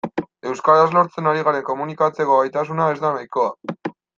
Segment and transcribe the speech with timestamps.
[0.51, 3.97] Euskaraz lortzen ari garen komunikatzeko gaitasuna ez da nahikoa.